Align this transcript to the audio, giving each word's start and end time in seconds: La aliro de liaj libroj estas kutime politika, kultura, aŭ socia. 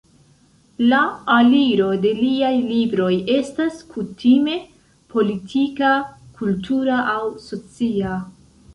La 0.93 1.01
aliro 1.33 1.89
de 2.05 2.13
liaj 2.21 2.49
libroj 2.71 3.11
estas 3.35 3.77
kutime 3.93 4.59
politika, 5.15 5.95
kultura, 6.43 7.01
aŭ 7.17 7.25
socia. 7.49 8.21